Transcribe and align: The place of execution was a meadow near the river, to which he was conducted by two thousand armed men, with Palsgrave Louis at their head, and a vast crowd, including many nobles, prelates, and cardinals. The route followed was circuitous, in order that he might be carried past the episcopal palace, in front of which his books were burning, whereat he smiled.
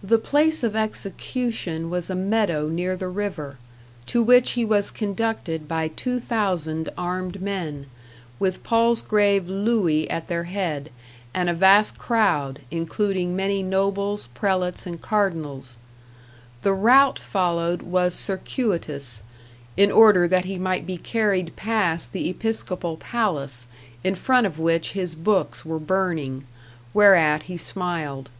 The 0.00 0.16
place 0.18 0.62
of 0.62 0.76
execution 0.76 1.90
was 1.90 2.08
a 2.08 2.14
meadow 2.14 2.68
near 2.68 2.94
the 2.94 3.08
river, 3.08 3.58
to 4.06 4.22
which 4.22 4.52
he 4.52 4.64
was 4.64 4.92
conducted 4.92 5.66
by 5.66 5.88
two 5.88 6.20
thousand 6.20 6.88
armed 6.96 7.42
men, 7.42 7.86
with 8.38 8.62
Palsgrave 8.62 9.48
Louis 9.48 10.08
at 10.08 10.28
their 10.28 10.44
head, 10.44 10.90
and 11.34 11.50
a 11.50 11.52
vast 11.52 11.98
crowd, 11.98 12.60
including 12.70 13.34
many 13.34 13.60
nobles, 13.60 14.28
prelates, 14.34 14.86
and 14.86 15.00
cardinals. 15.00 15.78
The 16.62 16.72
route 16.74 17.18
followed 17.18 17.82
was 17.82 18.14
circuitous, 18.14 19.24
in 19.76 19.90
order 19.90 20.28
that 20.28 20.44
he 20.44 20.58
might 20.60 20.86
be 20.86 20.96
carried 20.96 21.56
past 21.56 22.12
the 22.12 22.28
episcopal 22.30 22.96
palace, 22.98 23.66
in 24.04 24.14
front 24.14 24.46
of 24.46 24.60
which 24.60 24.92
his 24.92 25.16
books 25.16 25.64
were 25.66 25.80
burning, 25.80 26.46
whereat 26.94 27.42
he 27.42 27.56
smiled. 27.56 28.30